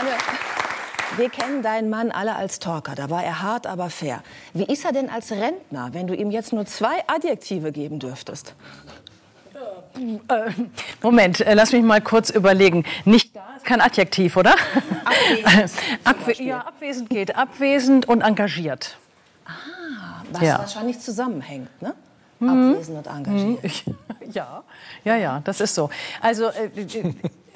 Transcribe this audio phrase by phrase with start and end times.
[0.00, 0.12] Anne,
[1.18, 2.94] wir kennen deinen Mann alle als Talker.
[2.94, 4.22] Da war er hart, aber fair.
[4.54, 8.54] Wie ist er denn als Rentner, wenn du ihm jetzt nur zwei Adjektive geben dürftest?
[10.28, 10.50] Äh,
[11.02, 12.84] Moment, äh, lass mich mal kurz überlegen.
[13.04, 14.54] Nicht da ist kein Adjektiv, oder?
[15.04, 15.80] Abwesend.
[16.04, 17.36] Abwe ja, abwesend geht.
[17.36, 18.96] Abwesend und engagiert.
[20.32, 20.58] Was Ja.
[20.60, 21.94] wahrscheinlich zusammenhängt, ne?
[22.40, 23.58] Abwesend und engagiert.
[23.64, 23.84] Ich,
[24.32, 24.62] ja,
[25.04, 25.90] ja, ja, das ist so.
[26.22, 26.70] Also äh,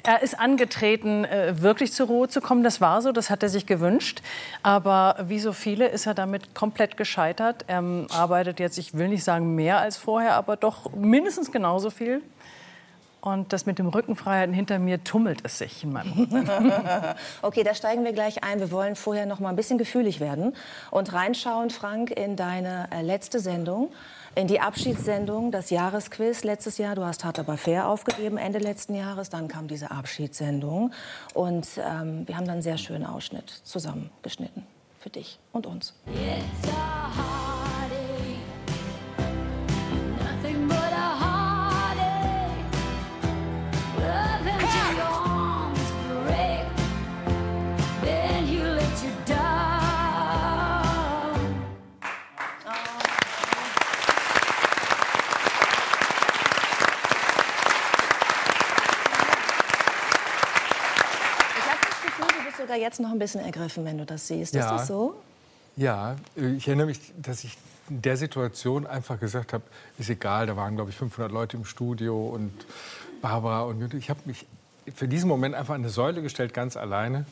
[0.05, 2.63] er ist angetreten, äh, wirklich zur Ruhe zu kommen.
[2.63, 4.21] Das war so, das hat er sich gewünscht.
[4.63, 7.65] Aber wie so viele ist er damit komplett gescheitert.
[7.67, 11.89] Er ähm, arbeitet jetzt, ich will nicht sagen mehr als vorher, aber doch mindestens genauso
[11.89, 12.21] viel.
[13.25, 16.29] Und das mit dem Rückenfreiheiten hinter mir tummelt es sich in meinem.
[17.41, 18.59] Okay, da steigen wir gleich ein.
[18.59, 20.55] Wir wollen vorher noch mal ein bisschen gefühlig werden
[20.91, 23.91] und reinschauen, Frank, in deine äh, letzte Sendung,
[24.35, 26.95] in die Abschiedssendung, das Jahresquiz letztes Jahr.
[26.95, 29.29] Du hast Hart aber fair aufgegeben Ende letzten Jahres.
[29.29, 30.91] Dann kam diese Abschiedssendung
[31.33, 34.63] und ähm, wir haben dann einen sehr schönen Ausschnitt zusammengeschnitten
[34.99, 35.93] für dich und uns.
[36.07, 36.69] It's
[62.85, 64.53] jetzt noch ein bisschen ergriffen, wenn du das siehst.
[64.55, 64.71] Ist Ja.
[64.77, 65.15] das so?
[65.75, 67.57] Ja, äh, ich erinnere mich, dass ich
[67.89, 69.63] in der Situation einfach gesagt habe,
[69.97, 72.51] ist egal, da waren, glaube ich, 500 Leute im Studio und
[73.21, 74.45] Barbara und ich habe mich
[74.93, 77.25] für diesen Moment einfach an eine Säule gestellt, ganz alleine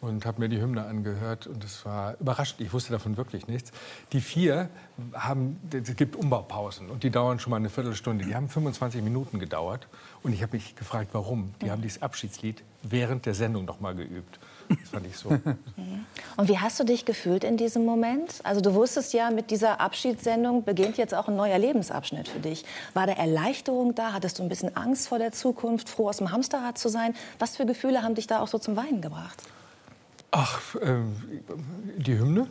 [0.00, 2.60] und habe mir die Hymne angehört und es war überraschend.
[2.60, 3.70] Ich wusste davon wirklich nichts.
[4.12, 4.70] Die vier
[5.12, 8.24] haben, es gibt Umbaupausen und die dauern schon mal eine Viertelstunde.
[8.24, 9.88] Die haben 25 Minuten gedauert
[10.22, 11.54] und ich habe mich gefragt, warum.
[11.60, 14.38] Die haben dieses Abschiedslied während der Sendung noch mal geübt.
[14.68, 15.30] Das fand ich so.
[16.36, 18.36] Und wie hast du dich gefühlt in diesem Moment?
[18.44, 22.64] Also du wusstest ja, mit dieser Abschiedssendung beginnt jetzt auch ein neuer Lebensabschnitt für dich.
[22.94, 24.12] War da Erleichterung da?
[24.12, 27.14] Hattest du ein bisschen Angst vor der Zukunft, froh aus dem Hamsterrad zu sein?
[27.40, 29.42] Was für Gefühle haben dich da auch so zum Weinen gebracht?
[30.30, 31.16] Ach, ähm,
[31.96, 32.46] die Hymne,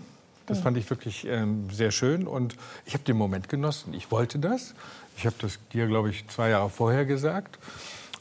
[0.46, 3.94] das fand ich wirklich ähm, sehr schön und ich habe den Moment genossen.
[3.94, 4.74] Ich wollte das.
[5.16, 7.60] Ich habe das dir, glaube ich, zwei Jahre vorher gesagt.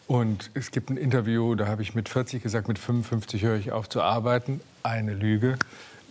[0.06, 3.72] Und es gibt ein Interview, da habe ich mit 40 gesagt, mit 55 höre ich
[3.72, 4.60] auf zu arbeiten.
[4.82, 5.58] Eine Lüge.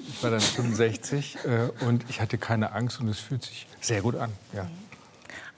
[0.07, 4.02] Ich war dann 65 äh, und ich hatte keine Angst und es fühlt sich sehr
[4.02, 4.31] gut an.
[4.53, 4.69] Ja.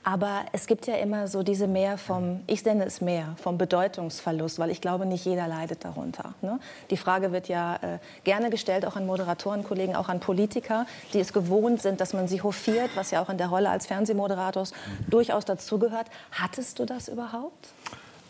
[0.03, 4.57] Aber es gibt ja immer so diese Mehr vom, ich nenne es mehr, vom Bedeutungsverlust,
[4.57, 6.33] weil ich glaube, nicht jeder leidet darunter.
[6.41, 6.59] Ne?
[6.89, 11.33] Die Frage wird ja äh, gerne gestellt, auch an Moderatorenkollegen, auch an Politiker, die es
[11.33, 14.73] gewohnt sind, dass man sie hofiert, was ja auch in der Rolle als Fernsehmoderators
[15.09, 16.07] durchaus dazugehört.
[16.31, 17.67] Hattest du das überhaupt?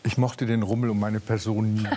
[0.02, 1.84] Ich mochte den Rummel um meine Person nie.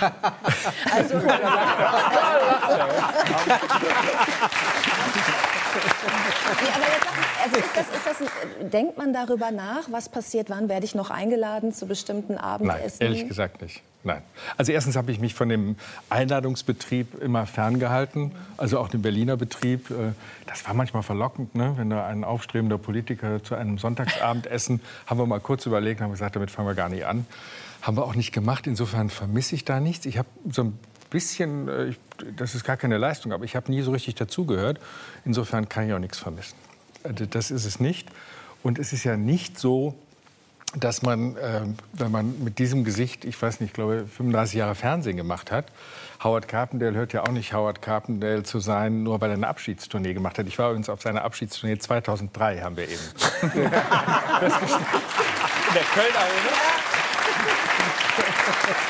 [0.92, 1.14] Also,
[5.72, 7.06] Nee, aber jetzt
[7.42, 8.20] also ist das, ist das
[8.60, 12.42] ein, denkt man darüber nach, was passiert, wann werde ich noch eingeladen zu bestimmten Nein,
[12.44, 13.02] Abendessen?
[13.02, 13.82] ehrlich gesagt nicht.
[14.02, 14.22] Nein.
[14.56, 15.76] Also erstens habe ich mich von dem
[16.08, 19.90] Einladungsbetrieb immer ferngehalten, also auch den Berliner Betrieb.
[19.90, 20.12] Äh,
[20.46, 21.74] Das war manchmal verlockend, ne?
[21.76, 26.34] wenn da ein aufstrebender Politiker zu einem Sonntagsabendessen, haben wir mal kurz überlegt, haben gesagt,
[26.36, 27.26] damit fangen wir gar nicht an.
[27.82, 28.66] Haben wir auch nicht gemacht.
[28.66, 30.04] Insofern vermisse ich da nichts.
[30.06, 30.78] Ich habe so ein
[31.10, 31.98] bisschen, äh, ich,
[32.36, 34.80] das ist gar keine Leistung, aber ich habe nie so richtig dazugehört.
[35.24, 36.56] Insofern kann ich auch nichts vermissen.
[37.02, 38.08] Also Das ist es nicht.
[38.62, 39.94] Und es ist ja nicht so,
[40.76, 41.62] dass man, äh,
[41.92, 45.66] wenn man mit diesem Gesicht, ich weiß nicht, ich glaube 35 Jahre Fernsehen gemacht hat,
[46.22, 50.14] Howard Carpendale hört ja auch nicht Howard Carpendale zu sein, nur weil er eine Abschiedstournee
[50.14, 50.46] gemacht hat.
[50.46, 52.98] Ich war übrigens auf seiner Abschiedstournee 2003, haben wir eben.
[52.98, 53.54] festgestellt.
[55.68, 56.50] In der Köln Arena.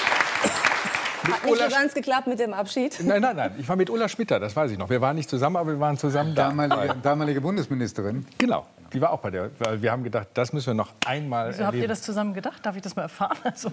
[1.33, 2.99] Hat nicht so ganz geklappt mit dem Abschied.
[3.03, 3.55] Nein, nein, nein.
[3.59, 4.91] Ich war mit Ulla Schmitter, das weiß ich noch.
[4.91, 6.49] Wir waren nicht zusammen, aber wir waren zusammen da.
[6.49, 8.27] Damalige, damalige Bundesministerin.
[8.39, 8.67] Genau.
[8.93, 9.51] Die war auch bei der.
[9.61, 11.89] Weil wir haben gedacht, das müssen wir noch einmal Wieso habt ihr erleben.
[11.91, 12.67] das zusammen gedacht?
[12.67, 13.37] Darf ich das mal erfahren?
[13.45, 13.71] Also,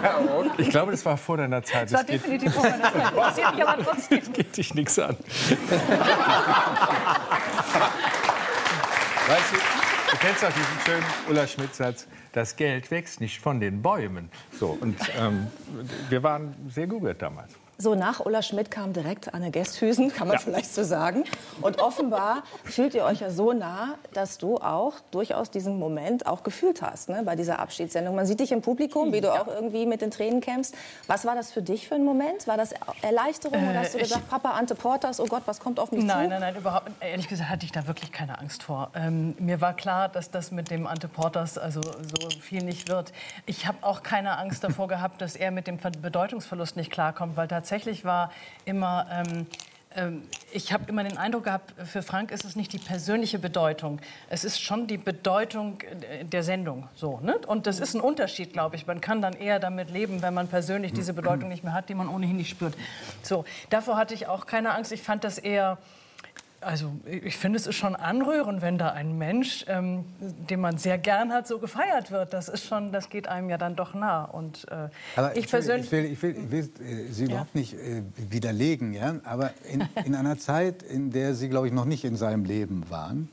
[0.58, 1.84] Ich glaube, das war vor deiner Zeit.
[1.84, 2.94] das war Das geht, definitiv vor meiner Zeit.
[3.12, 4.20] Interessiert mich aber trotzdem.
[4.32, 5.16] geht dich nichts an.
[9.28, 9.56] Weißt du,
[10.10, 14.30] du kennst doch diesen schönen Ulla Schmidt-Satz, das Geld wächst nicht von den Bäumen.
[14.58, 15.46] So, und ähm,
[16.08, 17.52] wir waren sehr gerührt damals.
[17.82, 21.24] So nach Ulla Schmidt kam direkt Anne Gesthüsen, kann man vielleicht so sagen.
[21.62, 26.44] Und offenbar fühlt ihr euch ja so nah, dass du auch durchaus diesen Moment auch
[26.44, 28.14] gefühlt hast ne, bei dieser Abschiedssendung.
[28.14, 30.76] Man sieht dich im Publikum, wie du auch irgendwie mit den Tränen kämpfst.
[31.08, 32.46] Was war das für dich für ein Moment?
[32.46, 35.80] War das Erleichterung oder hast du Äh, gesagt, Papa Ante Portas, oh Gott, was kommt
[35.80, 36.30] auf mich Nein, zu?
[36.30, 36.88] nein, nein, überhaupt.
[37.00, 38.92] Ehrlich gesagt hatte ich da wirklich keine Angst vor.
[38.94, 43.12] Ähm, mir war klar, dass das mit dem Ante Portas also so viel nicht wird.
[43.44, 47.36] Ich habe auch keine Angst davor gehabt, dass er mit dem Ver- Bedeutungsverlust nicht klarkommt,
[47.36, 47.71] weil tatsächlich
[48.04, 48.30] war
[48.64, 49.06] immer.
[49.10, 49.46] Ähm,
[49.94, 50.22] ähm,
[50.52, 54.44] ich habe immer den Eindruck gehabt, für Frank ist es nicht die persönliche Bedeutung, es
[54.44, 56.88] ist schon die Bedeutung äh, der Sendung.
[56.94, 57.38] So, ne?
[57.46, 58.86] Und das ist ein Unterschied, glaube ich.
[58.86, 61.94] Man kann dann eher damit leben, wenn man persönlich diese Bedeutung nicht mehr hat, die
[61.94, 62.74] man ohnehin nicht spürt.
[63.22, 64.92] So, davor hatte ich auch keine Angst.
[64.92, 65.78] Ich fand das eher
[66.64, 70.98] also ich finde, es ist schon anrührend, wenn da ein Mensch, ähm, den man sehr
[70.98, 72.32] gern hat, so gefeiert wird.
[72.32, 74.24] Das ist schon, das geht einem ja dann doch nah.
[74.24, 76.50] Und äh, Aber ich persönlich, ich will, ich will, ich
[76.80, 79.16] will äh, Sie überhaupt nicht äh, widerlegen, ja?
[79.24, 82.88] aber in, in einer Zeit, in der Sie, glaube ich, noch nicht in seinem Leben
[82.90, 83.28] waren,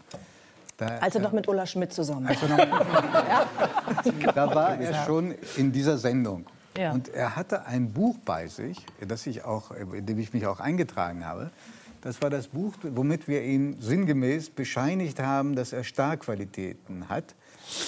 [0.78, 2.28] da, Also noch mit Ulla Schmidt zusammen.
[2.28, 2.58] also noch,
[4.34, 6.46] da war er schon in dieser Sendung.
[6.78, 6.94] Ja.
[6.94, 10.62] Und er hatte ein Buch bei sich, das ich auch, in dem ich mich auch
[10.62, 11.52] eingetragen habe.
[12.02, 17.36] Das war das Buch, womit wir ihn sinngemäß bescheinigt haben, dass er Starqualitäten hat.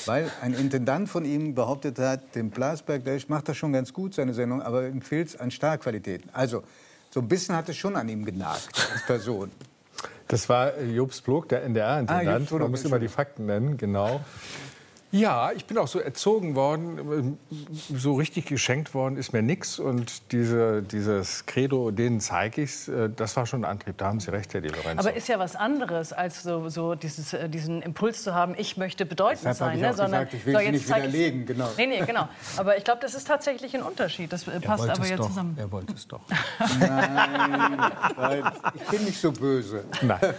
[0.05, 4.13] Weil ein Intendant von ihm behauptet hat, dem Blasberg, der macht das schon ganz gut,
[4.13, 6.29] seine Sendung, aber ihm fehlt es an Starqualitäten.
[6.33, 6.63] Also,
[7.09, 9.49] so ein bisschen hat es schon an ihm genagt, als Person.
[10.27, 12.47] Das war Jobs Blog, der Ah, NDR-Intendant.
[12.49, 14.21] Blog, Man muss immer die Fakten nennen, genau.
[15.11, 17.37] Ja, ich bin auch so erzogen worden.
[17.93, 19.77] So richtig geschenkt worden ist mir nichts.
[19.77, 23.97] Und diese, dieses Credo, denen zeige ich's, äh, das war schon ein Antrieb.
[23.97, 24.99] Da haben Sie recht, Herr Lorenzo.
[24.99, 28.77] aber ist ja was anderes, als so, so dieses, äh, diesen Impuls zu haben, ich
[28.77, 29.75] möchte bedeutend Deshalb sein.
[29.75, 29.89] ich ne?
[29.89, 31.69] auch gesagt, ich will Sie nicht widerlegen, genau.
[31.77, 32.29] Nee, nee, genau.
[32.55, 34.31] Aber ich glaube, das ist tatsächlich ein Unterschied.
[34.31, 35.57] Das äh, passt aber jetzt zusammen.
[35.59, 36.21] Er wollte es doch.
[38.15, 38.43] Weil
[38.75, 39.83] ich bin nicht so böse.
[40.01, 40.19] Nein.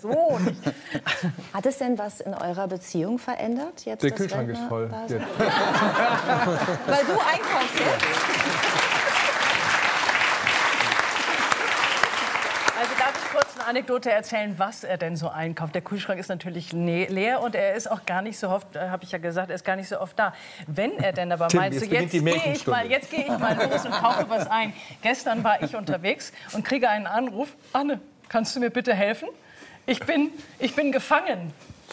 [0.00, 0.60] So nicht.
[1.52, 3.84] Hat es denn was in eurer Beziehung verändert?
[3.84, 4.88] Jetzt Der das Kühlschrank ist voll.
[5.08, 8.04] Der, Weil du einkaufst jetzt?
[12.76, 15.74] Also darf ich kurz eine Anekdote erzählen, was er denn so einkauft.
[15.74, 18.88] Der Kühlschrank ist natürlich ne- leer und er ist auch gar nicht so oft, äh,
[18.90, 20.34] habe ich ja gesagt, er ist gar nicht so oft da.
[20.66, 23.20] Wenn er denn aber Tim, meinst du, jetzt beginnt jetzt gehe ich mal, jetzt gehe
[23.22, 24.72] ich mal los und kaufe was ein.
[25.02, 29.28] Gestern war ich unterwegs und kriege einen Anruf, Anne, kannst du mir bitte helfen?
[29.86, 31.52] Ich bin, ich bin gefangen.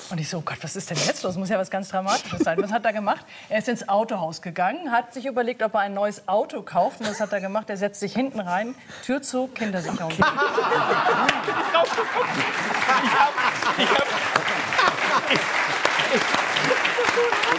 [0.09, 1.37] Und ich so, oh Gott, was ist denn jetzt los?
[1.37, 2.61] Muss ja was ganz Dramatisches sein.
[2.61, 3.25] Was hat er gemacht?
[3.49, 6.99] Er ist ins Autohaus gegangen, hat sich überlegt, ob er ein neues Auto kauft.
[6.99, 7.69] Und was hat er gemacht?
[7.69, 10.11] Er setzt sich hinten rein, Tür zu, Kindersicherung.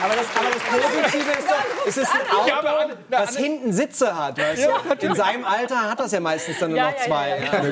[0.03, 0.63] Aber das, aber das
[1.11, 4.39] Positive ist doch, es ist ein Auto, das hinten Sitze hat.
[4.39, 4.67] Weißt
[5.01, 5.07] du?
[5.07, 7.29] In seinem Alter hat das ja meistens dann nur Ja, noch zwei.
[7.29, 7.65] ja,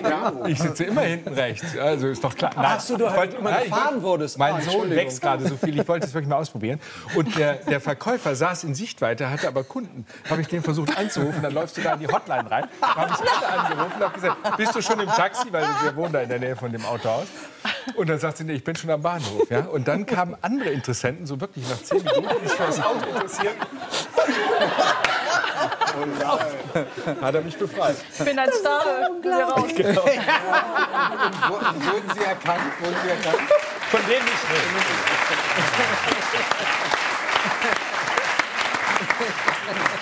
[0.00, 0.46] ja.
[0.46, 1.76] ich sitze immer hinten rechts.
[1.76, 2.52] Also ist doch klar.
[2.56, 4.38] Ach so, du halt immer gefahren wurdest.
[4.38, 5.78] Mein Ah, Sohn wächst gerade so viel.
[5.80, 6.80] Ich wollte es wirklich mal ausprobieren.
[7.16, 10.06] Und der, der Verkäufer saß in Sichtweite, hatte aber Kunden.
[10.30, 11.42] Habe ich den versucht anzurufen.
[11.42, 12.68] Dann läufst du da in die Hotline rein.
[12.80, 15.48] Habe ich Kunden angerufen und habe gesagt, bist du schon im Taxi?
[15.50, 17.26] Weil wir wohnen da in der Nähe von dem Autohaus.
[17.96, 19.48] Und dann sagt sie, nee, ich bin schon am Bahnhof.
[19.50, 19.60] Ja?
[19.60, 23.54] Und dann kamen andere Interessenten, so wirklich nach zehn Minuten, für das Auto interessieren.
[27.20, 27.96] Hat er mich befreit.
[28.18, 28.82] Ich bin ein Star.
[28.82, 29.62] Raus.
[29.62, 29.76] Wurden,
[31.86, 32.62] wurden Sie erkannt?
[32.80, 33.50] Wurden Sie erkannt?
[33.90, 34.34] Von denen nicht.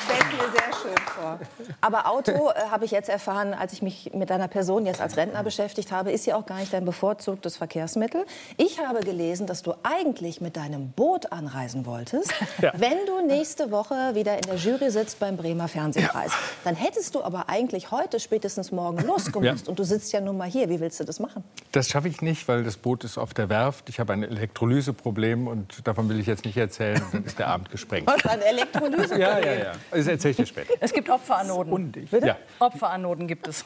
[0.05, 1.39] Stellt mir sehr schön vor.
[1.81, 5.17] Aber Auto, äh, habe ich jetzt erfahren, als ich mich mit deiner Person jetzt als
[5.17, 8.25] Rentner beschäftigt habe, ist ja auch gar nicht dein bevorzugtes Verkehrsmittel.
[8.57, 12.73] Ich habe gelesen, dass du eigentlich mit deinem Boot anreisen wolltest, Ja.
[12.75, 16.33] wenn du nächste Woche wieder in der Jury sitzt beim Bremer Fernsehpreis.
[16.65, 19.67] Dann hättest du aber eigentlich heute, spätestens morgen losgemusst.
[19.67, 19.71] Ja.
[19.71, 20.69] Und du sitzt ja nun mal hier.
[20.69, 21.45] Wie willst du das machen?
[21.73, 23.89] Das schaffe ich nicht, weil das Boot ist auf der Werft.
[23.89, 27.01] Ich habe ein Elektrolyseproblem und davon will ich jetzt nicht erzählen.
[27.03, 28.07] Und dann ist der Abend gesprengt.
[28.07, 29.02] Was, ein Elektrolyse?
[29.11, 29.73] Ja, ja, ja.
[29.91, 30.75] Das erzähle ich dir später.
[30.81, 31.93] Es gibt Opferanoden.
[32.23, 32.37] Ja.
[32.59, 33.65] Opferanoden gibt es.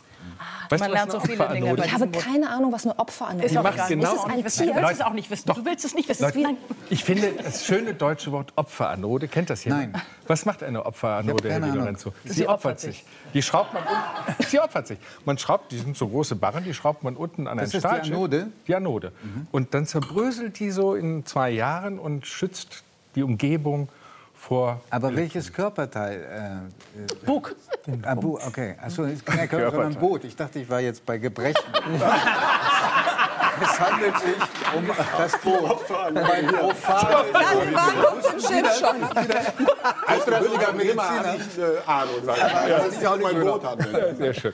[0.69, 3.57] Weißt Man lernt so viele Dinge bei Ich habe keine Ahnung, was eine Opferanode Ist
[3.57, 3.89] auch macht egal.
[3.89, 4.67] genau- Musst es auch nicht wissen.
[4.67, 5.53] Du willst es auch nicht wissen.
[5.55, 6.23] Du willst es nicht wissen.
[6.25, 6.57] Leute,
[6.91, 9.93] ich finde das schöne deutsche Wort Opferanode, kennt das jemand?
[9.93, 10.03] Nein.
[10.27, 12.13] Was macht eine Opferanode, Ich Herr Lorenzo?
[12.25, 13.05] Sie, Sie opfert sich.
[13.35, 14.99] Die schraubt man unten, Sie opfert sich.
[15.25, 17.75] Man schraubt, die sind so große Barren, die schraubt man unten an ein Das ist
[17.75, 18.13] die Stahlschiff.
[18.15, 18.49] Anode?
[18.67, 19.13] Die Anode.
[19.53, 22.83] Und dann zerbröselt die so in zwei Jahren und schützt
[23.15, 23.89] die Umgebung
[24.47, 26.69] vor Aber welches Körperteil?
[26.95, 27.57] Äh, Bug.
[28.03, 28.77] Ah, Bu okay.
[28.81, 29.95] Achso, ist kein Körper, sondern.
[29.95, 30.25] Boot.
[30.25, 31.65] Ich dachte, ich war jetzt bei Gebrechen.
[33.63, 34.35] Es handelt sich
[34.77, 34.87] um
[35.19, 35.63] das Boot.
[35.63, 37.27] Um ein profanes
[38.79, 39.03] schon.
[40.07, 41.33] Eidbrüchiger Mediziner.
[41.33, 42.41] nicht äh, Ahnung sagen.
[42.69, 43.63] Ja, das ist ja auch mein Boot.
[44.19, 44.53] Sehr schön.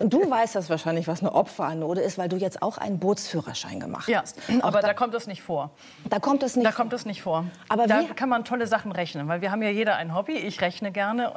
[0.00, 4.08] Du weißt das wahrscheinlich, was eine Opferanode ist, weil du jetzt auch einen Bootsführerschein gemacht
[4.08, 4.36] Ja, hast.
[4.60, 5.70] aber Auch da kommt es nicht vor.
[6.08, 6.66] da kommt es nicht.
[6.66, 7.44] Da kommt es nicht vor.
[7.68, 10.32] Aber da kann man tolle Sachen rechnen, weil wir haben ja jeder ein Hobby.
[10.34, 11.32] Ich rechne gerne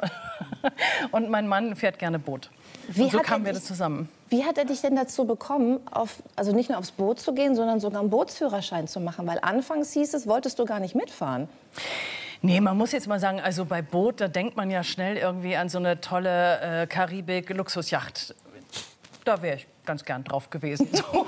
[1.12, 2.50] und mein Mann fährt gerne Boot.
[2.88, 4.08] Wie und so kamen wir das zusammen.
[4.32, 7.54] Wie hat er dich denn dazu bekommen, auf, also nicht nur aufs Boot zu gehen,
[7.54, 9.26] sondern sogar einen Bootsführerschein zu machen?
[9.26, 11.50] Weil anfangs hieß es, wolltest du gar nicht mitfahren.
[12.40, 15.54] Nee, man muss jetzt mal sagen, also bei Boot, da denkt man ja schnell irgendwie
[15.54, 18.34] an so eine tolle äh, Karibik-Luxusjacht.
[19.26, 20.88] Da wäre ich ganz gern drauf gewesen.
[21.02, 21.26] So.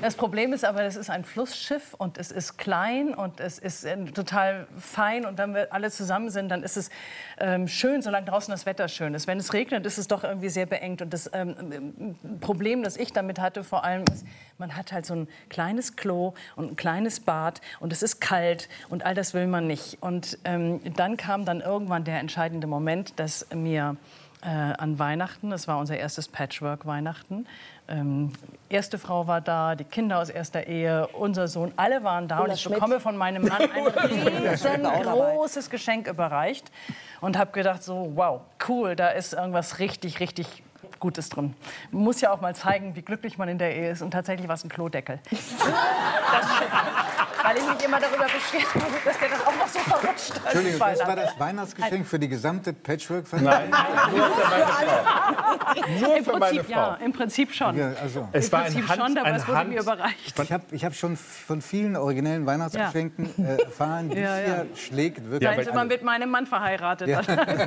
[0.00, 3.84] Das Problem ist aber, es ist ein Flussschiff und es ist klein und es ist
[3.84, 5.24] äh, total fein.
[5.26, 6.90] Und wenn wir alle zusammen sind, dann ist es
[7.38, 9.26] ähm, schön, solange draußen das Wetter schön ist.
[9.26, 11.02] Wenn es regnet, ist es doch irgendwie sehr beengt.
[11.02, 14.26] Und das ähm, ähm, Problem, das ich damit hatte, vor allem ist,
[14.58, 18.68] man hat halt so ein kleines Klo und ein kleines Bad und es ist kalt
[18.88, 19.98] und all das will man nicht.
[20.00, 23.96] Und ähm, dann kam dann irgendwann der entscheidende Moment, dass mir
[24.42, 27.46] äh, an Weihnachten, das war unser erstes Patchwork-Weihnachten,
[27.92, 28.32] ähm,
[28.68, 32.44] erste Frau war da, die Kinder aus erster Ehe, unser Sohn, alle waren da und
[32.44, 32.76] Ulla ich Schmidt.
[32.76, 33.86] bekomme von meinem Mann ein
[34.48, 36.72] riesengroßes Geschenk überreicht
[37.20, 40.62] und habe gedacht so, wow, cool, da ist irgendwas richtig, richtig
[40.98, 41.54] Gutes drin.
[41.90, 44.48] Man muss ja auch mal zeigen, wie glücklich man in der Ehe ist und tatsächlich
[44.48, 45.18] war es ein Klodeckel.
[46.32, 47.01] Das.
[47.42, 50.32] Weil ich mich immer darüber beschwert habe, dass der dann auch noch so verrutscht.
[50.32, 53.68] als Entschuldigung, das war das Weihnachtsgeschenk für die gesamte Patchwork-Familie?
[56.00, 56.72] Nur Im für meine Prinzip Frau.
[56.72, 57.76] ja, im Prinzip schon.
[57.78, 58.28] Ja, also.
[58.32, 60.40] Es Im war ein Prinzip Hand, schon, aber ein es wurde Hand, mir überreicht.
[60.40, 64.44] Ich habe ich hab schon von vielen originellen Weihnachtsgeschenken äh, erfahren, die Ja, ja.
[64.44, 65.42] hier schlägt wirklich.
[65.42, 67.08] Ja, ist immer mit meinem Mann verheiratet.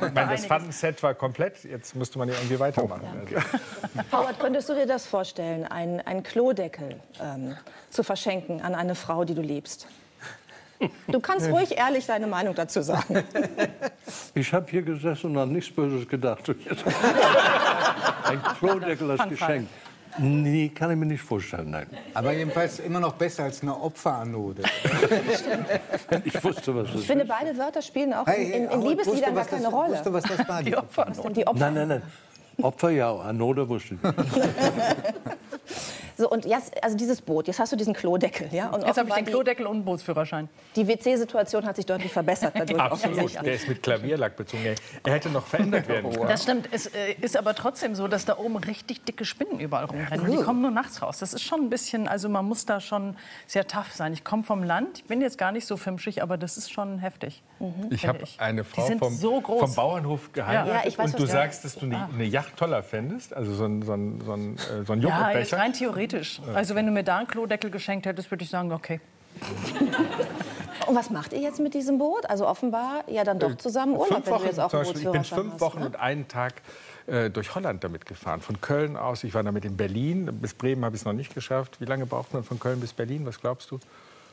[0.06, 0.46] Ich meine, das.
[0.46, 1.64] Pfannenset war komplett.
[1.64, 3.02] Jetzt müsste man ja irgendwie weitermachen.
[3.06, 3.48] Also,
[4.12, 7.56] Howard, könntest du dir das vorstellen, einen, einen Klodeckel ähm,
[7.90, 9.65] zu verschenken an eine Frau, die du liebst?
[11.08, 13.24] Du kannst ruhig ehrlich deine Meinung dazu sagen.
[14.38, 16.48] Ich habe hier gesessen und an nichts Böses gedacht.
[18.24, 19.30] Ein Klodeckel als.
[19.30, 19.68] Geschenk.
[20.18, 21.88] Nee, kann ich mir nicht vorstellen, nein.
[22.14, 24.64] Aber jedenfalls immer noch besser als eine Opferanode.
[26.24, 27.30] Ich wusste, was das Ich finde, ist.
[27.30, 29.92] beide Wörter spielen auch Hey, in, hey, in Liebesliedern gar keine das, Rolle.
[29.94, 30.62] Wusste, was das war?
[30.64, 31.06] Die Opfer.
[31.10, 31.60] Was sind die Opfer?
[31.60, 32.02] Nein, nein, nein.
[32.62, 34.00] Opfer ja, Anode wusste ich.
[36.18, 38.70] So, und jetzt, also dieses Boot, jetzt hast du diesen Klodeckel, ja?
[38.70, 40.48] Und Jetzt habe ich den Klodeckel und einen Bootsführerschein.
[40.76, 42.80] die, WC-Situation hat sich deutlich verbessert dadurch.
[42.80, 43.36] absolut.
[43.44, 44.64] Der ist mit Klavierlack bezogen.
[45.04, 46.28] Er- hätte noch verändert werden können.
[46.28, 46.70] Das stimmt.
[46.72, 50.26] Es äh, ist aber trotzdem so, dass da oben richtig dicke Spinnen überall rumrennen.
[50.26, 51.20] Und die kommen nur nachts raus.
[51.20, 53.16] Das ist schon ein bisschen, also man muss da schon
[53.48, 54.14] sehr tough sein.
[54.14, 57.00] Ich komme vom Land, ich bin jetzt gar nicht so fimschig, aber das ist schon
[57.00, 57.44] heftig.
[57.90, 58.40] Ich finde habe ich.
[58.40, 59.60] eine Die Frau sind vom, so groß.
[59.60, 62.84] vom Bauernhof geheiratet Ja, ich weiß, und du sagst, dass du eine, eine Yacht toller
[62.84, 65.58] fändest, also so ein, so ein, so ein, äh, so ein Ja, jetzt Joghurtbecher.
[65.58, 66.05] rein theoretisch.
[66.54, 69.00] Also wenn du mir da einen Klodeckel geschenkt hättest, würde ich sagen, okay.
[70.88, 72.30] Und was macht ihr jetzt mit diesem Boot?
[72.30, 75.02] Also offenbar ja dann doch zusammen Urlaub, fünf wenn du Wochen, jetzt auch einen Beispiel,
[75.02, 75.86] ich bin fünf hast, Wochen ne?
[75.88, 76.62] und einen Tag
[77.08, 78.42] äh, durch Holland damit gefahren.
[78.42, 80.30] Von Köln aus, ich war damit in Berlin.
[80.42, 81.82] Bis Bremen habe ich es noch nicht geschafft.
[81.82, 83.26] Wie lange braucht man von Köln bis Berlin?
[83.26, 83.80] Was glaubst du?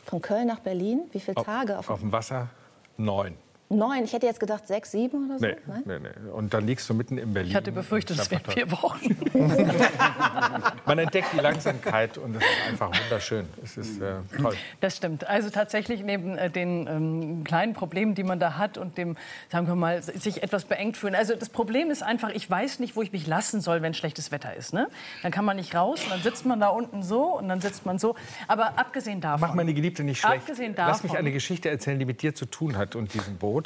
[0.07, 1.03] Von Köln nach Berlin?
[1.13, 1.79] Wie viele Tage?
[1.79, 2.49] Auf, Auf dem Wasser?
[2.97, 3.37] Neun.
[3.77, 4.05] Neun?
[4.05, 5.47] Ich hätte jetzt gedacht sechs, sieben oder so.
[5.47, 5.83] Nee, Nein?
[5.85, 6.31] nee, nee.
[6.31, 7.51] Und dann liegst du mitten in Berlin.
[7.51, 9.17] Ich hatte befürchtet, es wären vier Wochen.
[10.87, 13.47] Man entdeckt die Langsamkeit und es ist einfach wunderschön.
[13.63, 14.55] Es ist äh, toll.
[14.81, 15.27] Das stimmt.
[15.29, 19.17] Also tatsächlich neben äh, den ähm, kleinen Problemen, die man da hat und dem,
[19.51, 21.15] sagen wir mal, sich etwas beengt fühlen.
[21.15, 24.33] Also das Problem ist einfach, ich weiß nicht, wo ich mich lassen soll, wenn schlechtes
[24.33, 24.73] Wetter ist.
[24.73, 24.89] Ne?
[25.23, 27.87] Dann kann man nicht raus und dann sitzt man da unten so und dann sitzt
[27.87, 28.15] man so.
[28.49, 29.49] Aber abgesehen davon.
[29.49, 30.37] Mach meine Geliebte nicht schlecht.
[30.43, 33.37] Abgesehen Lass mich davon- eine Geschichte erzählen, die mit dir zu tun hat und diesem
[33.37, 33.62] Boot.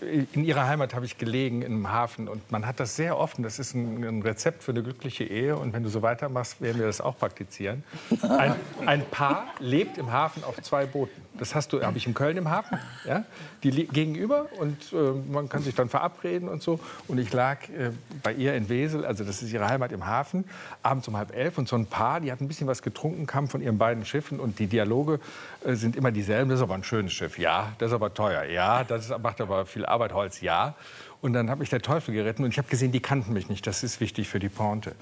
[0.00, 2.28] In ihrer Heimat habe ich gelegen, im Hafen.
[2.28, 3.42] Und man hat das sehr offen.
[3.42, 5.56] Das ist ein, ein Rezept für eine glückliche Ehe.
[5.56, 7.84] Und wenn du so weitermachst, werden wir das auch praktizieren.
[8.22, 8.54] Ein,
[8.86, 11.20] ein Paar lebt im Hafen auf zwei Booten.
[11.38, 12.78] Das hast du, habe ich in Köln im Hafen.
[13.06, 13.24] Ja?
[13.62, 14.96] Die gegenüber und äh,
[15.30, 16.80] man kann sich dann verabreden und so.
[17.08, 20.44] Und ich lag äh, bei ihr in Wesel, also das ist ihre Heimat im Hafen,
[20.82, 21.56] abends um halb elf.
[21.56, 24.40] Und so ein Paar, die hat ein bisschen was getrunken, kam von ihren beiden Schiffen.
[24.40, 25.20] Und die Dialoge
[25.64, 26.50] äh, sind immer dieselben.
[26.50, 27.72] Das ist aber ein schönes Schiff, ja.
[27.78, 28.84] Das ist aber teuer, ja.
[28.84, 30.74] Das macht aber viel Arbeit, Holz, ja.
[31.22, 33.66] Und dann hat mich der Teufel geritten und ich habe gesehen, die kannten mich nicht.
[33.66, 34.94] Das ist wichtig für die Pointe.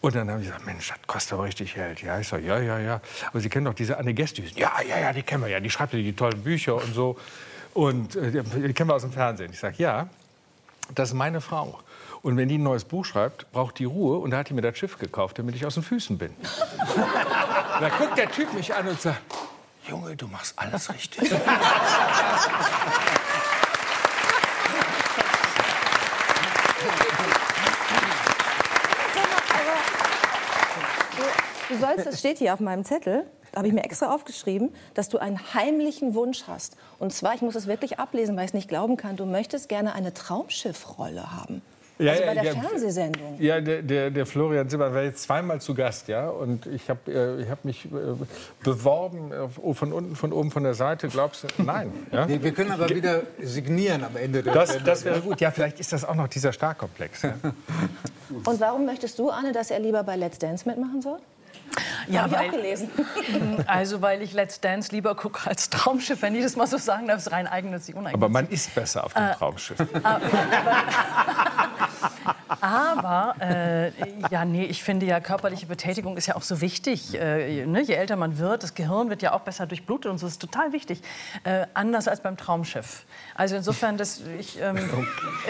[0.00, 2.00] Und dann habe ich gesagt, Mensch, das kostet aber richtig Geld.
[2.02, 3.00] Ja, ich sage, ja, ja, ja.
[3.26, 4.52] Aber Sie kennen doch diese Anne Gestüs.
[4.56, 5.60] Ja, ja, ja, die kennen wir ja.
[5.60, 7.18] Die schreibt ja die tollen Bücher und so.
[7.74, 9.52] Und äh, die kennen wir aus dem Fernsehen.
[9.52, 10.08] Ich sage, ja,
[10.94, 11.78] das ist meine Frau.
[12.22, 14.18] Und wenn die ein neues Buch schreibt, braucht die Ruhe.
[14.18, 16.34] Und da hat die mir das Schiff gekauft, damit ich aus den Füßen bin.
[17.80, 19.20] da guckt der Typ mich an und sagt,
[19.86, 21.30] Junge, du machst alles richtig.
[31.78, 35.08] Du sollst, das steht hier auf meinem Zettel, da habe ich mir extra aufgeschrieben, dass
[35.08, 36.76] du einen heimlichen Wunsch hast.
[36.98, 39.68] Und zwar, ich muss es wirklich ablesen, weil ich es nicht glauben kann, du möchtest
[39.68, 41.62] gerne eine Traumschiffrolle haben.
[42.00, 42.52] Ja, also bei der ja.
[42.52, 43.40] Fernsehsendung.
[43.40, 46.28] Ja, der, der, der Florian Silber war jetzt zweimal zu Gast, ja.
[46.28, 47.88] Und ich habe äh, ich hab mich äh,
[48.62, 51.08] beworben, oh, von unten, von oben, von der Seite.
[51.08, 51.62] Glaubst du?
[51.62, 51.92] Nein.
[52.12, 52.28] Ja?
[52.28, 54.86] Wir, wir können aber wieder signieren am Ende der Das, Sendung.
[54.86, 55.40] das wäre gut.
[55.40, 57.22] Ja, vielleicht ist das auch noch dieser Starkkomplex.
[57.22, 57.34] Ja?
[58.44, 61.18] Und warum möchtest du, Anne, dass er lieber bei Let's Dance mitmachen soll?
[62.08, 62.90] Ja, Habe ich auch weil, gelesen.
[63.66, 67.06] also weil ich Let's Dance lieber gucke als Traumschiff, wenn ich das mal so sagen
[67.06, 68.14] darf, ist rein eigennützig, uneigennützig.
[68.14, 69.78] Aber man ist besser auf dem Traumschiff.
[70.02, 70.20] Aber
[73.40, 73.90] äh,
[74.30, 77.14] ja, nee, ich finde ja, körperliche Betätigung ist ja auch so wichtig.
[77.14, 77.82] Äh, ne?
[77.82, 80.40] Je älter man wird, das Gehirn wird ja auch besser durchblutet und so, das ist
[80.40, 81.02] total wichtig.
[81.44, 83.04] Äh, anders als beim Traumschiff.
[83.34, 84.78] Also insofern, das, ich, ähm,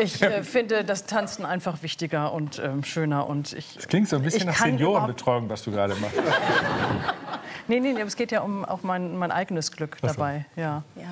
[0.00, 3.26] ich äh, finde das Tanzen einfach wichtiger und ähm, schöner.
[3.26, 6.16] Und ich, Das klingt so ein bisschen nach Seniorenbetreuung, was du gerade machst.
[7.70, 10.46] Nee, nee, nee, es geht ja um auch mein, mein eigenes Glück dabei.
[10.56, 10.82] Ja.
[10.96, 11.02] Ja.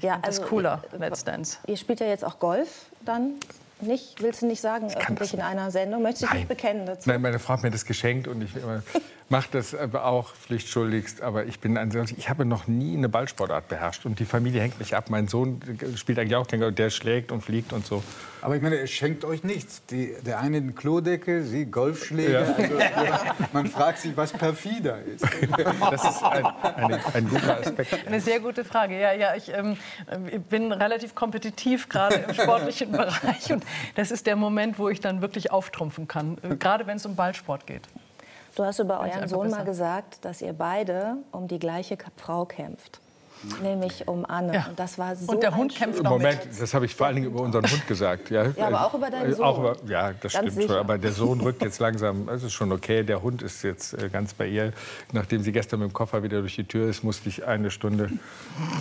[0.00, 1.58] Ja, Das ist cooler, Let's Dance.
[1.66, 3.34] Ihr spielt ja jetzt auch Golf dann
[3.80, 6.02] nicht, willst du nicht sagen, öffentlich in einer Sendung?
[6.02, 7.08] Möchtest du dich nicht bekennen dazu?
[7.08, 8.50] Nein, meine Frau hat mir das geschenkt und ich
[9.28, 11.22] mache das aber auch pflichtschuldigst.
[11.22, 14.78] Aber ich bin ansonsten, ich habe noch nie eine Ballsportart beherrscht und die Familie hängt
[14.78, 15.10] mich ab.
[15.10, 15.60] Mein Sohn
[15.96, 18.02] spielt eigentlich auch Tennis, der schlägt und fliegt und so.
[18.42, 19.86] Aber ich meine, es schenkt euch nichts.
[19.86, 22.42] Die, der eine eine Klodecke, sie Golfschläger.
[22.42, 22.54] Ja.
[22.54, 25.24] Also, ja, man fragt sich, was perfider ist.
[25.90, 28.06] Das ist ein, eine, ein guter Aspekt.
[28.06, 28.98] Eine sehr gute Frage.
[28.98, 29.76] Ja, ja, ich ähm,
[30.06, 33.64] äh, bin relativ kompetitiv gerade im sportlichen Bereich und
[33.94, 37.16] das ist der Moment, wo ich dann wirklich auftrumpfen kann, äh, gerade wenn es um
[37.16, 37.82] Ballsport geht.
[38.56, 39.64] Du hast über euren Sohn mal besser.
[39.64, 43.00] gesagt, dass ihr beide um die gleiche Frau kämpft.
[43.62, 44.54] Nämlich um Anne.
[44.54, 44.66] Ja.
[44.70, 46.62] Und das war so Und der ein Hund kämpft noch Moment, mit.
[46.62, 48.30] das habe ich vor allen Dingen über unseren Hund gesagt.
[48.30, 49.44] Ja, Ja, aber auch über deinen Äh, Sohn.
[49.44, 50.68] Auch über, ja, das Ganz stimmt sicher.
[50.68, 50.76] schon.
[50.78, 52.26] Aber der Sohn rückt jetzt langsam.
[52.30, 53.02] Es ist schon okay.
[53.02, 54.72] Der Hund ist jetzt äh, ganz bei ihr.
[55.12, 58.08] Nachdem sie gestern mit dem Koffer wieder durch die Tür ist, musste ich eine Stunde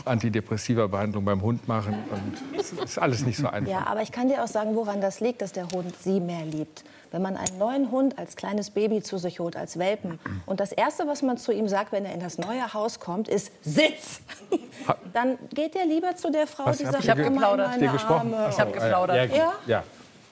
[0.06, 1.96] antidepressiva Behandlung beim Hund machen.
[2.12, 3.70] Und es ist alles nicht so einfach.
[3.70, 6.46] Ja, aber ich kann dir auch sagen, woran das liegt, dass der Hund sie mehr
[6.46, 6.86] liebt.
[7.14, 10.72] Wenn man einen neuen Hund als kleines Baby zu sich holt, als Welpen, und das
[10.72, 14.22] Erste, was man zu ihm sagt, wenn er in das neue Haus kommt, ist Sitz!
[15.14, 17.58] Dann geht er lieber zu der Frau, Was die sagt, ihr ge- "Komm mal in
[17.58, 17.68] geplaudert?
[17.70, 18.34] meine Habt ihr gesprochen?
[18.34, 19.32] Arme." Ich habe geplaudert.
[19.32, 19.54] Ja?
[19.68, 19.84] ja.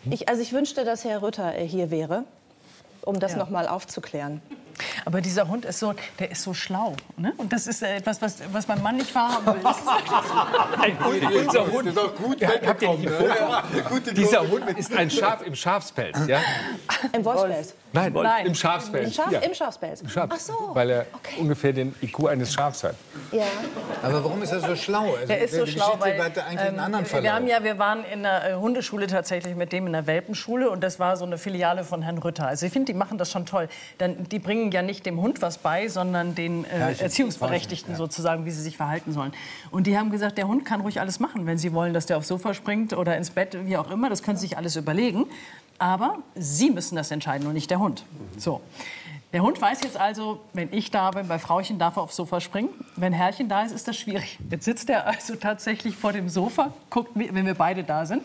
[0.09, 2.23] Ich, also ich wünschte, dass Herr Rütter äh, hier wäre,
[3.03, 3.38] um das Ja.
[3.38, 4.41] noch mal aufzuklären.
[5.05, 6.96] Aber dieser Hund ist so, der ist so schlau.
[7.17, 7.34] Ne?
[7.38, 9.62] Und das ist äh, etwas, was, was mein Mann nicht wahrhaben will.
[9.63, 9.86] Das ist
[11.48, 13.89] Unser Hund, ist doch gut Ja, habt ihr ein Foto?
[13.89, 16.17] Gute Dieser Hund ist ein Schaf im Schafspelz.
[16.28, 16.39] Ja?
[17.13, 17.73] Im Wolfspelz.
[17.93, 18.45] Nein, Nein.
[18.45, 19.08] im Schafspelz.
[19.08, 19.39] Im, Schaf, ja.
[19.39, 20.02] Im Schafspelz.
[20.02, 20.54] Im Schaf- Ach so.
[20.73, 21.36] Weil er Okay.
[21.39, 22.95] ungefähr den IQ eines Schafs hat.
[23.32, 23.43] Ja.
[24.02, 25.13] Aber warum ist er so schlau?
[25.13, 26.78] Also, Der ist so schlau, weil ähm,
[27.21, 30.69] wir haben ja, wir waren in der äh, Hundeschule tatsächlich mit dem in der Welpenschule
[30.69, 32.47] und das war so eine Filiale von Herrn Rütter.
[32.47, 33.67] Also ich finde, die machen das schon toll.
[33.97, 38.51] Dann, die bringen ja nicht dem Hund was bei, sondern den äh, Erziehungsberechtigten sozusagen, wie
[38.51, 39.32] sie sich verhalten sollen.
[39.71, 42.17] Und die haben gesagt, der Hund kann ruhig alles machen, wenn sie wollen, dass der
[42.17, 44.10] aufs Sofa springt oder ins Bett, wie auch immer.
[44.10, 45.25] Das können sie sich alles überlegen.
[45.80, 48.04] Aber sie müssen das entscheiden und nicht der Hund.
[48.38, 48.62] So.
[49.34, 52.41] Der Hund weiß jetzt also, wenn ich da bin, bei Frauchen darf er aufs Sofa
[52.41, 52.70] springen.
[52.98, 54.38] Wenn Herrchen da ist, ist das schwierig.
[54.50, 58.24] Jetzt sitzt er also tatsächlich vor dem Sofa, guckt, wenn wir beide da sind.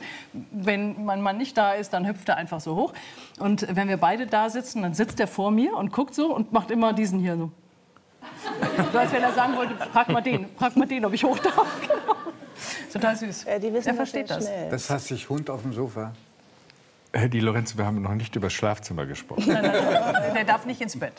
[0.51, 2.93] Wenn mein Mann nicht da ist, dann hüpft er einfach so hoch.
[3.39, 6.53] Und wenn wir beide da sitzen, dann sitzt er vor mir und guckt so und
[6.53, 7.51] macht immer diesen hier so.
[8.93, 11.39] So als wenn er sagen wollte, frag mal den, frag mal den, ob ich hoch
[11.39, 11.67] darf.
[11.87, 12.17] Genau.
[12.93, 13.45] Total süß.
[13.45, 14.45] Äh, die wissen er das versteht das.
[14.45, 14.71] schnell.
[14.71, 16.13] Das heißt sich Hund auf dem Sofa.
[17.17, 19.45] Äh, Die Lorenzo, wir haben noch nicht über das Schlafzimmer gesprochen.
[19.47, 21.15] Nein, nein, der darf nicht ins Bett.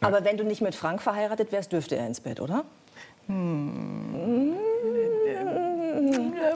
[0.00, 2.64] Aber wenn du nicht mit Frank verheiratet wärst, dürfte er ins Bett, oder?
[3.28, 3.32] Äh,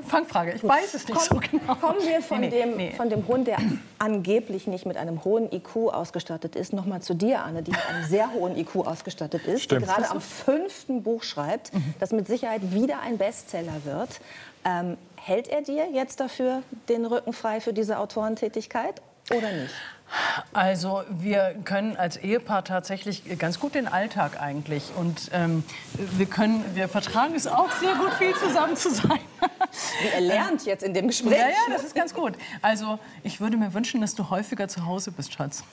[0.02, 1.74] Fangfrage, ich weiß es nicht so genau.
[1.76, 2.92] Kommen wir von, Nee, nee, dem, nee.
[2.92, 3.58] von dem Hund, der
[3.98, 7.80] angeblich nicht mit einem hohen IQ ausgestattet ist, noch mal zu dir, Anne, die mit
[7.88, 9.82] einem sehr hohen IQ ausgestattet ist, Stimmt.
[9.82, 11.70] die gerade am fünften Buch schreibt,
[12.00, 14.20] das mit Sicherheit wieder ein Bestseller wird.
[14.64, 14.96] Ähm,
[15.26, 19.74] hält er dir jetzt dafür den Rücken frei für diese Autorentätigkeit oder nicht?
[20.52, 25.64] Also wir können als Ehepaar tatsächlich ganz gut den Alltag eigentlich und ähm,
[26.12, 29.18] wir können, wir vertragen es auch sehr gut, viel zusammen zu sein.
[30.14, 31.38] Er lernt jetzt in dem Gespräch.
[31.38, 32.34] Ja, ja, das ist ganz gut.
[32.62, 35.64] Also ich würde mir wünschen, dass du häufiger zu Hause bist, Schatz.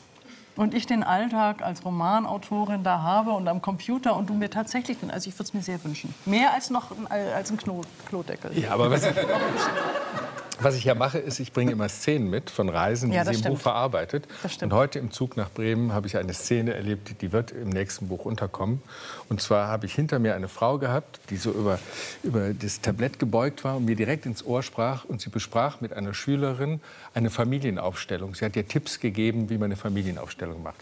[0.55, 4.97] Und ich den Alltag als Romanautorin da habe und am Computer und du mir tatsächlich,
[5.09, 6.13] also ich würde es mir sehr wünschen.
[6.25, 8.57] Mehr als noch ein- als ein Klo, Klodeckel.
[8.59, 9.01] Ja, aber was,
[10.61, 13.31] Was ich ja mache, ist, ich bringe immer Szenen mit von Reisen, die Ja, sie
[13.31, 13.55] im stimmt.
[13.55, 14.27] Buch verarbeitet.
[14.61, 18.07] Und heute im Zug nach Bremen habe ich eine Szene erlebt, die wird im nächsten
[18.07, 18.81] Buch unterkommen.
[19.29, 21.79] Und zwar habe ich hinter mir eine Frau gehabt, die so über,
[22.23, 25.05] über das Tablett gebeugt war und mir direkt ins Ohr sprach.
[25.05, 26.81] Und sie besprach mit einer Schülerin
[27.13, 28.35] eine Familienaufstellung.
[28.35, 30.75] Sie hat ihr Tipps gegeben, wie man eine Familienaufstellung macht.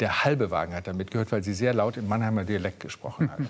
[0.00, 3.40] Der halbe Wagen hat damit gehört, weil sie sehr laut im Mannheimer Dialekt gesprochen hat.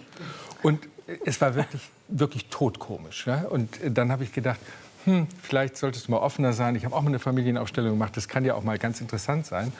[0.62, 0.88] Und
[1.25, 3.27] es war wirklich, wirklich totkomisch.
[3.27, 3.45] Ja?
[3.49, 4.59] Und dann habe ich gedacht,
[5.09, 6.77] hm, vielleicht solltest du mal offener sein.
[6.77, 8.14] Ich habe auch mal eine Familienaufstellung gemacht.
[8.14, 9.73] Das kann ja auch mal ganz interessant sein.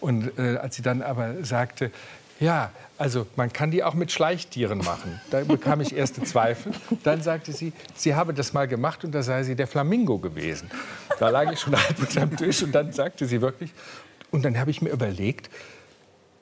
[0.00, 1.90] Und äh, als sie dann aber sagte,
[2.38, 5.20] ja, also man kann die auch mit Schleichtieren machen.
[5.30, 6.72] Da bekam ich erste Zweifel.
[7.02, 10.70] Dann sagte sie, sie habe das mal gemacht und da sei sie der Flamingo gewesen.
[11.18, 13.72] Da lag ich schon halb unterm Tisch und dann sagte sie wirklich,
[14.30, 15.50] und dann habe ich mir überlegt,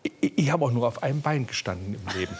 [0.02, 2.37] ich, ich habe auch nur auf einem Bein gestanden im Leben.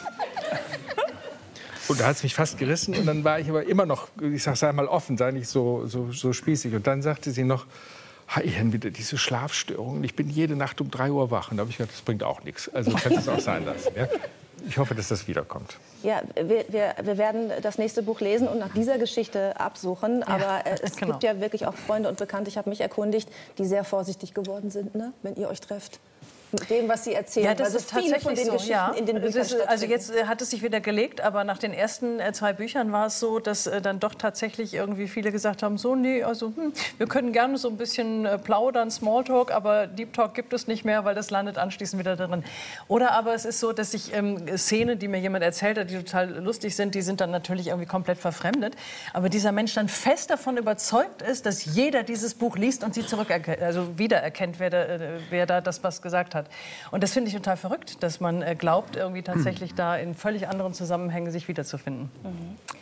[1.88, 2.94] Und da hat es mich fast gerissen.
[2.94, 5.87] Und dann war ich aber immer noch, ich sag, sei mal offen, sei nicht so,
[5.87, 6.75] so, so spießig.
[6.75, 7.66] Und dann sagte sie noch,
[8.29, 10.03] ha, Ian, wieder diese Schlafstörungen.
[10.05, 11.51] Ich bin jede Nacht um drei Uhr wach.
[11.51, 12.68] Und da habe ich gedacht, das bringt auch nichts.
[12.68, 13.92] Also kannst es auch sein lassen.
[13.97, 14.09] Ja?
[14.66, 15.77] Ich hoffe, dass das wiederkommt.
[16.03, 20.23] Ja, wir, wir, wir werden das nächste Buch lesen und nach dieser Geschichte absuchen.
[20.23, 21.12] Aber äh, es genau.
[21.12, 24.70] gibt ja wirklich auch Freunde und Bekannte, ich habe mich erkundigt, die sehr vorsichtig geworden
[24.70, 25.12] sind, ne?
[25.23, 26.01] wenn ihr euch trefft.
[26.71, 27.47] Dem, was sie erzählen.
[27.47, 28.53] Ja, das Weil ist viele von tatsächlich den so.
[28.53, 28.93] Geschichten Ja.
[28.97, 31.73] in den Büchern ist, also jetzt äh, hat es sich wieder gelegt, aber nach den
[31.73, 35.62] ersten äh, zwei Büchern war es so, dass äh, dann doch tatsächlich irgendwie viele gesagt
[35.62, 40.12] haben, so nee, also hm, wir können gerne so ein bisschen plaudern, Smalltalk, aber Deep
[40.12, 42.45] Talk gibt es nicht mehr, weil das landet anschließend wieder darin.
[42.88, 45.97] Oder aber es ist so, dass ich ähm, Szenen, die mir jemand erzählt hat, die
[45.97, 48.77] total lustig sind, die sind dann natürlich irgendwie komplett verfremdet.
[49.12, 53.07] Aber dieser Mensch dann fest davon überzeugt ist, dass jeder dieses Buch liest und sie
[53.07, 54.87] zurückerkennt, also wiedererkennt, wer da,
[55.31, 56.43] wer da das was gesagt hat.
[56.90, 60.48] Und das finde ich total verrückt, dass man äh, glaubt, irgendwie tatsächlich da in völlig
[60.48, 62.11] anderen Zusammenhängen sich wiederzufinden.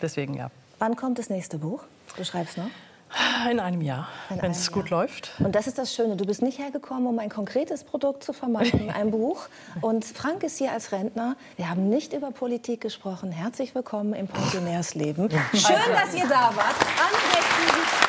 [0.01, 0.51] Deswegen ja.
[0.79, 1.83] Wann kommt das nächste Buch?
[2.16, 2.68] Du schreibst noch?
[3.51, 5.33] In einem Jahr, wenn es gut läuft.
[5.38, 6.16] Und das ist das Schöne.
[6.16, 9.48] Du bist nicht hergekommen, um ein konkretes Produkt zu vermarkten, ein Buch.
[9.83, 11.37] Und Frank ist hier als Rentner.
[11.57, 13.31] Wir haben nicht über Politik gesprochen.
[13.31, 15.29] Herzlich willkommen im Pensionärsleben.
[15.53, 16.81] Schön, dass ihr da wart.
[16.81, 18.02] An Rechten